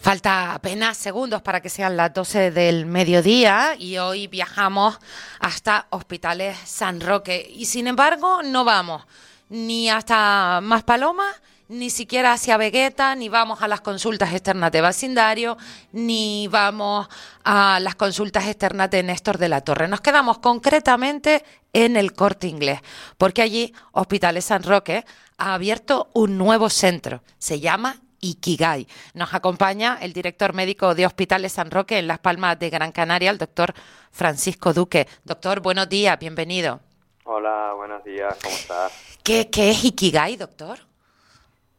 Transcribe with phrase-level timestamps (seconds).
[0.00, 4.98] Falta apenas segundos para que sean las 12 del mediodía y hoy viajamos
[5.40, 7.46] hasta Hospitales San Roque.
[7.54, 9.02] Y sin embargo, no vamos
[9.50, 11.26] ni hasta Maspaloma,
[11.68, 15.58] ni siquiera hacia Vegueta, ni vamos a las consultas externas de vecindario,
[15.92, 17.06] ni vamos
[17.44, 19.86] a las consultas externas de Néstor de la Torre.
[19.86, 22.80] Nos quedamos concretamente en el corte inglés,
[23.18, 25.04] porque allí Hospitales San Roque
[25.36, 27.22] ha abierto un nuevo centro.
[27.38, 28.86] Se llama Ikigai.
[29.14, 33.30] Nos acompaña el director médico de Hospitales San Roque en Las Palmas de Gran Canaria,
[33.30, 33.72] el doctor
[34.10, 35.06] Francisco Duque.
[35.24, 36.80] Doctor, buenos días, bienvenido.
[37.24, 39.18] Hola, buenos días, ¿cómo estás?
[39.22, 40.78] ¿Qué, qué es Ikigai, doctor?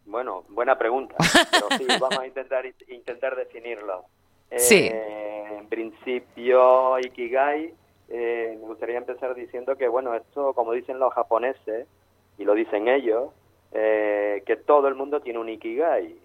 [0.06, 1.16] Bueno, buena pregunta,
[1.52, 4.06] pero sí, vamos a intentar, intentar definirlo.
[4.58, 4.90] Sí.
[4.92, 7.74] Eh, en principio, Ikigai,
[8.10, 11.88] eh, me gustaría empezar diciendo que, bueno, esto, como dicen los japoneses,
[12.38, 13.30] y lo dicen ellos,
[13.72, 16.18] eh, que todo el mundo tiene un Ikigai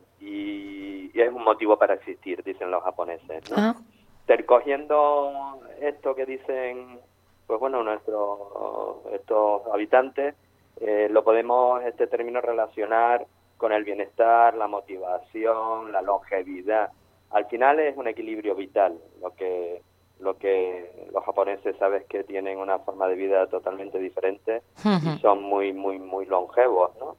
[1.16, 3.50] y, es un motivo para existir, dicen los japoneses.
[3.50, 3.56] ¿no?
[3.58, 3.76] Ah,
[4.26, 6.98] Ter- cogiendo esto que dicen,
[7.46, 8.38] pues bueno, nuestros
[9.12, 10.34] estos habitantes,
[10.80, 16.90] eh, lo podemos este término relacionar con el bienestar, la motivación, la longevidad.
[17.30, 19.82] Al final es un equilibrio vital, lo que
[20.18, 24.62] lo que los japoneses sabes que tienen una forma de vida totalmente diferente
[25.16, 27.16] y son muy muy muy longevos, ¿no?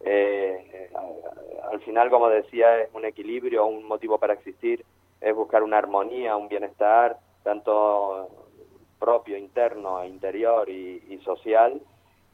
[0.00, 4.84] Eh, al- al final, como decía, es un equilibrio, un motivo para existir,
[5.20, 8.28] es buscar una armonía, un bienestar, tanto
[8.98, 11.80] propio, interno, interior y, y social.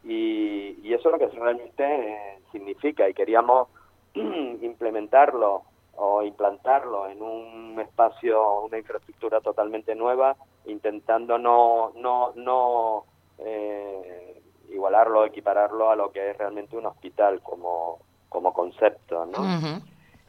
[0.02, 3.08] Y, y eso es lo que realmente eh, significa.
[3.08, 3.68] Y queríamos
[4.14, 5.62] implementarlo
[5.96, 10.36] o implantarlo en un espacio, una infraestructura totalmente nueva,
[10.66, 13.04] intentando no, no, no
[13.38, 17.98] eh, igualarlo, equipararlo a lo que es realmente un hospital como,
[18.28, 19.38] como concepto, ¿no?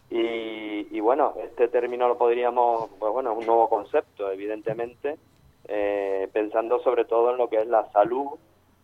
[0.09, 5.17] Y, y bueno, este término lo podríamos, pues bueno, es un nuevo concepto, evidentemente,
[5.67, 8.27] eh, pensando sobre todo en lo que es la salud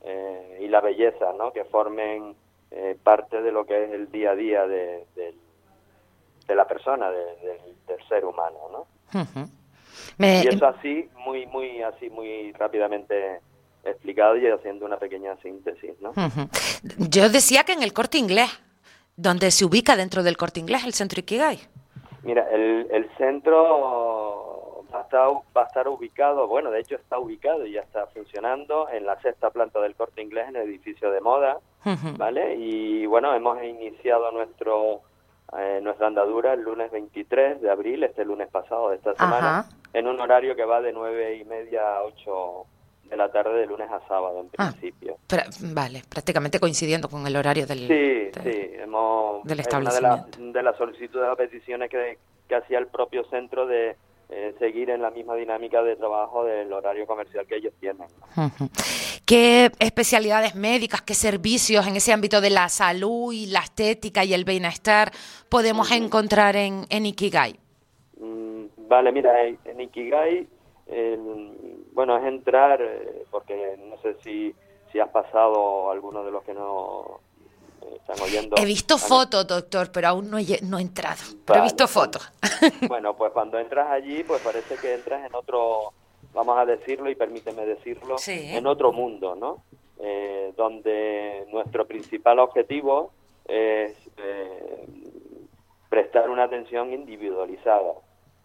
[0.04, 1.52] eh, y la belleza, ¿no?
[1.54, 2.36] Que formen
[2.72, 7.36] eh, parte de lo que es el día a día de, de la persona, de-
[7.42, 7.62] del-
[8.10, 8.88] ser humano, ¿no?
[10.18, 13.40] Me- Y eso así, muy, muy, así, muy rápidamente
[13.84, 16.14] explicado y haciendo una pequeña síntesis, ¿no?
[16.98, 18.50] Yo decía que en el corte inglés,
[19.16, 21.60] donde se ubica dentro del corte inglés el centro Ikigai.
[22.24, 27.18] Mira, el, el centro va a, estar, va a estar ubicado, bueno, de hecho está
[27.18, 31.12] ubicado y ya está funcionando en la sexta planta del Corte Inglés, en el edificio
[31.12, 31.60] de moda.
[32.18, 32.56] ¿vale?
[32.56, 35.02] Y bueno, hemos iniciado nuestro
[35.58, 39.70] eh, nuestra andadura el lunes 23 de abril, este lunes pasado de esta semana, Ajá.
[39.94, 42.66] en un horario que va de nueve y media a 8
[43.12, 44.72] de la tarde de lunes a sábado en Ah.
[44.72, 45.18] principio.
[45.28, 47.80] Pra- vale, prácticamente coincidiendo con el horario del...
[47.80, 50.58] Sí, del- sí, hemos del es una de las establecimiento.
[50.60, 52.18] de las solicitudes o peticiones que,
[52.48, 53.96] que hacía el propio centro de
[54.34, 58.08] eh, seguir en la misma dinámica de trabajo del horario comercial que ellos tienen.
[59.26, 64.34] ¿Qué especialidades médicas, qué servicios en ese ámbito de la salud y la estética y
[64.34, 65.12] el bienestar
[65.50, 67.60] podemos encontrar en, en Ikigai?
[68.20, 70.48] Mm, vale, mira, en Ikigai,
[70.92, 74.54] el- bueno, es entrar, eh, porque no sé si,
[74.92, 77.20] si has pasado alguno de los que no
[77.82, 78.56] eh, están oyendo.
[78.58, 81.22] He visto han- fotos, doctor, pero aún no he, no he entrado.
[81.46, 82.32] Pero he visto fotos.
[82.88, 85.92] Bueno, pues cuando entras allí, pues parece que entras en otro,
[86.34, 88.40] vamos a decirlo y permíteme decirlo, Sí.
[88.52, 89.64] en otro mundo, ¿no?
[90.00, 93.12] Eh, donde nuestro principal objetivo
[93.48, 94.86] es eh,
[95.90, 97.94] prestar una atención individualizada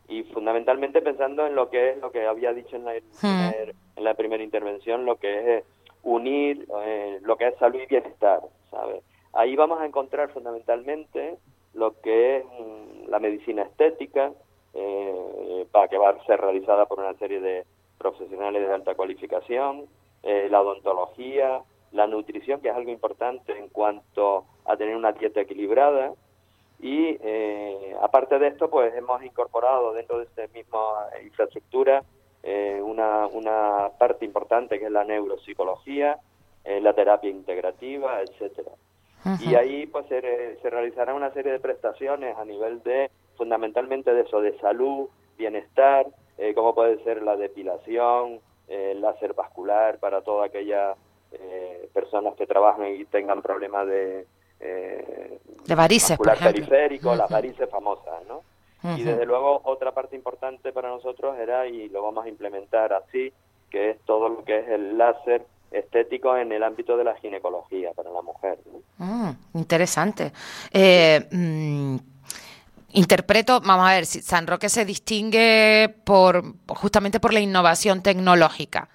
[0.08, 4.04] y fundamentalmente pensando en lo que es lo que había dicho en la, primer- en
[4.04, 5.64] la primera intervención, lo que es eh,
[6.02, 9.02] unir eh, lo que es salud y bienestar, ¿sabes?
[9.32, 11.36] Ahí vamos a encontrar fundamentalmente
[11.74, 14.32] lo que es mm, la medicina estética,
[14.74, 17.64] eh, para que va a ser realizada por una serie de
[17.98, 19.86] profesionales de alta cualificación,
[20.22, 21.60] eh, la odontología,
[21.92, 26.12] la nutrición, que es algo importante en cuanto a tener una dieta equilibrada.
[26.78, 27.45] Y eh,
[28.02, 32.02] aparte de esto, pues hemos incorporado dentro de esta misma infraestructura
[32.42, 36.18] eh, una, una parte importante que es la neuropsicología,
[36.64, 38.72] la terapia integrativa, etcétera.
[39.40, 44.22] Y ahí pues se, se realizará una serie de prestaciones a nivel de fundamentalmente de
[44.22, 46.06] eso, de salud, bienestar,
[46.38, 50.96] eh, como puede ser la depilación, eh, el láser vascular para todas aquellas
[51.32, 54.26] eh, personas que trabajan y tengan problemas de...
[54.58, 58.42] de varices, por periférico, las varices famosas, ¿no?
[58.96, 63.32] Y desde luego otra parte importante para nosotros era, y lo vamos a implementar así,
[63.70, 67.90] que es todo lo que es el láser estético en el ámbito de la ginecología
[67.92, 68.58] para la mujer.
[68.98, 70.32] Mm, interesante.
[70.72, 71.96] Eh, mm,
[72.92, 78.88] interpreto, vamos a ver, San Roque se distingue por justamente por la innovación tecnológica.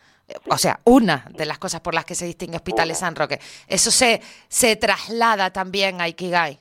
[0.50, 3.40] O sea, una de las cosas por las que se distingue Hospitales San Roque.
[3.68, 6.60] ¿Eso se, se traslada también a Ikigai?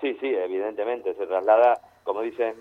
[0.00, 1.14] Sí, sí, evidentemente.
[1.14, 2.54] Se traslada, como dices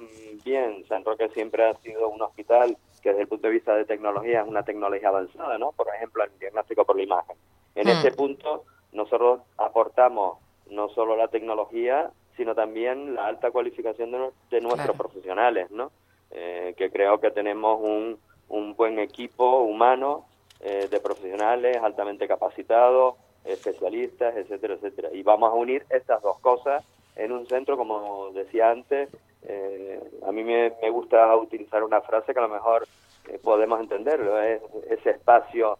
[0.44, 3.86] bien, San Roque siempre ha sido un hospital que desde el punto de vista de
[3.86, 5.72] tecnología es una tecnología avanzada, ¿no?
[5.72, 7.36] Por ejemplo, el diagnóstico por la imagen.
[7.76, 7.90] En hmm.
[7.90, 10.38] este punto, nosotros aportamos
[10.70, 14.12] no solo la tecnología, sino también la alta cualificación
[14.50, 15.92] de, nuestros profesionales, ¿no?
[16.30, 18.18] Eh, que creo que tenemos un,
[18.52, 20.26] un buen equipo humano
[20.60, 25.10] eh, de profesionales altamente capacitados, especialistas, etcétera, etcétera.
[25.14, 26.84] Y vamos a unir estas dos cosas
[27.16, 29.10] en un centro, como decía antes,
[29.44, 32.88] eh, a mí me, gusta utilizar una frase que a lo mejor
[33.44, 35.78] podemos entenderlo, es ese espacio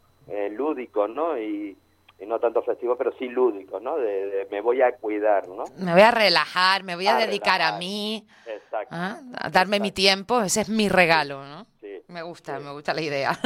[0.52, 1.38] lúdico, ¿no?
[1.38, 1.76] Y,
[2.22, 3.98] y no tanto festivo, pero sí lúdico, ¿no?
[3.98, 5.64] De, me voy a cuidar, ¿no?
[5.78, 8.90] Me voy a relajar, me voy a, dedicar a mí, Exacto.
[8.92, 9.20] ¿ah?
[9.34, 11.66] a darme mi tiempo, ese es mi regalo, ¿no?
[12.12, 13.40] Me gusta, me gusta la idea.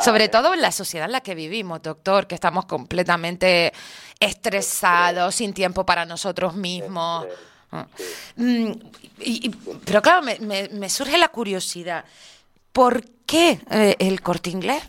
[0.00, 3.72] Sobre todo en la sociedad en la que vivimos, doctor, que estamos completamente
[4.18, 7.26] estresados, sin tiempo para nosotros mismos.
[7.72, 7.86] ¿ah?
[8.36, 8.72] Mm,
[9.84, 10.38] pero claro, me,
[10.70, 12.06] me, surge la curiosidad.
[12.72, 14.82] ¿Por qué eh, el corte inglés?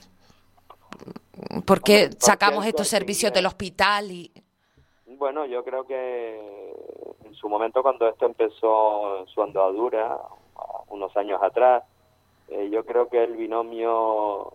[1.65, 4.09] ¿Por qué sacamos estos servicios del hospital?
[4.09, 4.31] y
[5.06, 6.39] Bueno, yo creo que
[7.25, 10.18] en su momento cuando esto empezó su andadura,
[10.88, 11.83] unos años atrás,
[12.49, 14.53] eh, yo creo que el binomio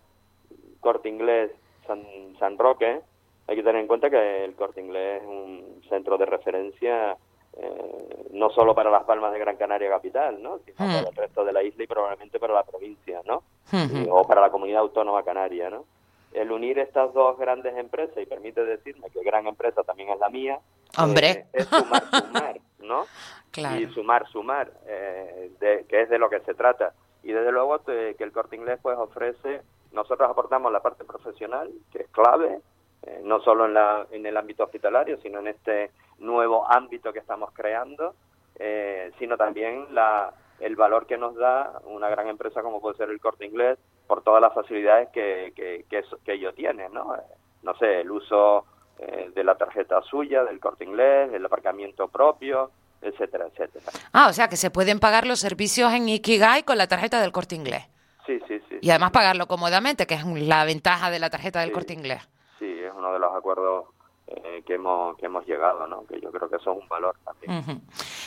[0.81, 1.51] corte inglés
[1.87, 2.03] San,
[2.39, 3.01] San Roque,
[3.47, 7.17] hay que tener en cuenta que el corte inglés es un centro de referencia
[7.57, 10.59] eh, no solo para las palmas de Gran Canaria capital, ¿no?
[10.65, 13.43] sino para el resto de la isla y probablemente para la provincia, ¿no?
[14.11, 15.85] o para la comunidad autónoma canaria, ¿no?
[16.33, 20.31] el unir estas dos grandes empresas, y permite decirme que gran empresa también es la
[20.31, 20.61] mía,
[20.99, 21.31] Hombre.
[21.31, 23.05] Eh, es sumar, sumar, ¿no?
[23.51, 23.81] Claro.
[23.81, 26.95] Y sumar, sumar, eh, de, que es de lo que se trata.
[27.23, 32.03] Y desde luego que el Corte Inglés pues ofrece, nosotros aportamos la parte profesional, que
[32.03, 32.61] es clave,
[33.03, 37.19] eh, no solo en, la, en el ámbito hospitalario, sino en este nuevo ámbito que
[37.19, 38.15] estamos creando,
[39.19, 40.33] sino también la,
[40.63, 44.23] el valor que nos da una gran empresa como puede ser el Corte Inglés por
[44.23, 47.17] todas las facilidades que, que, que, ellos tienen, ¿no?
[47.17, 47.21] Eh,
[47.63, 48.65] no sé, el uso
[48.99, 52.71] eh, de la tarjeta suya, del Corte Inglés, el aparcamiento propio,
[53.03, 53.85] etcétera, etcétera.
[54.13, 57.33] Ah, o sea que se pueden pagar los servicios en Ikigai con la tarjeta del
[57.33, 57.85] Corte Inglés.
[58.27, 58.79] Sí, sí, sí.
[58.81, 62.29] Y además pagarlo cómodamente, que es la ventaja de la tarjeta del Corte Inglés.
[62.59, 63.87] Sí, es uno de los acuerdos
[64.29, 66.07] eh, que, hemos, que hemos llegado, ¿no?
[66.07, 67.83] que yo creo que eso es un valor también.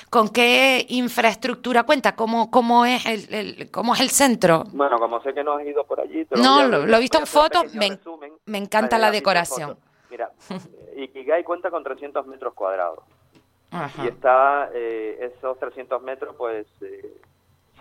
[0.10, 2.16] ¿Con qué infraestructura cuenta?
[2.16, 4.66] ¿Cómo, cómo, es el, cómo es el centro?
[4.74, 6.28] Bueno, como sé que no has ido por allí...
[6.32, 7.98] no, lo, he visto en fotos, me,
[8.46, 9.78] me, encanta la decoración.
[10.12, 10.32] Mira,
[10.98, 13.00] Ikigai cuenta con 300 metros cuadrados.
[14.04, 17.18] Y está, eh, esos 300 metros, pues eh,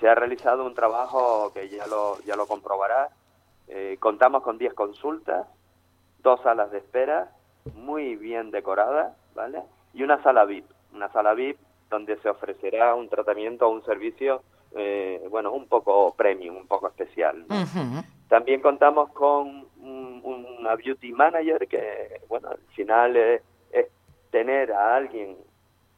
[0.00, 3.10] se ha realizado un trabajo que ya lo, ya lo comprobará.
[3.98, 5.46] contamos con 10 consultas,
[6.22, 7.30] dos salas de espera
[7.74, 9.62] muy bien decorada, ¿vale?
[9.92, 11.58] Y una sala VIP, una sala VIP
[11.90, 14.42] donde se ofrecerá un tratamiento o un servicio,
[14.76, 17.46] eh, bueno, un poco premium, un poco especial.
[18.28, 23.42] También contamos con una beauty manager que, bueno, al final es,
[24.30, 25.36] tener a alguien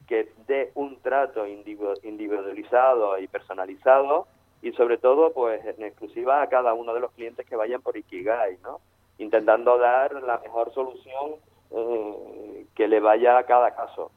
[0.07, 4.27] que dé un trato individualizado y personalizado
[4.63, 7.97] y sobre todo, pues, en exclusiva a cada uno de los clientes que vayan por
[7.97, 8.81] Ikigai, ¿no?
[9.19, 11.33] Intentando dar la mejor solución
[11.71, 14.11] eh, que le vaya a cada caso.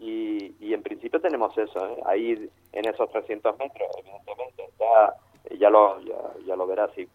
[0.00, 2.00] Y, y, en principio tenemos eso, ¿eh?
[2.06, 5.16] ahí en esos 300 metros, evidentemente, está,
[5.58, 7.08] ya lo, ya, lo verás si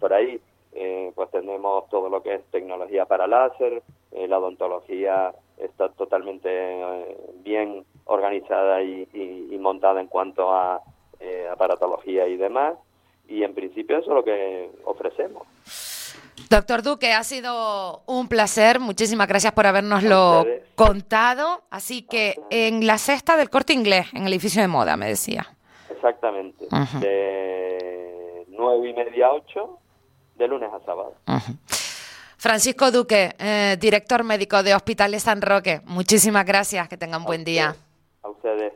[0.00, 0.40] por ahí,
[0.72, 6.48] eh, pues tenemos todo lo que es tecnología para láser, la odontología está totalmente
[7.42, 10.82] bien organizada y, y, montada en cuanto a
[11.20, 12.74] eh, aparatología y demás.
[13.28, 15.46] Y en principio eso es lo que ofrecemos.
[16.48, 18.80] Doctor Duque, ha sido un placer.
[18.80, 21.62] Muchísimas gracias por habernoslo contado.
[21.70, 25.46] Así que en la cesta del corte inglés, en el edificio de moda, me decía.
[25.90, 26.66] Exactamente.
[27.00, 29.78] De nueve y media a ocho,
[30.36, 31.14] de lunes a sábado.
[32.38, 35.82] Francisco Duque, eh, director médico de Hospitales San Roque.
[35.86, 36.88] Muchísimas gracias.
[36.88, 37.74] Que tengan buen día.
[38.22, 38.58] A ustedes.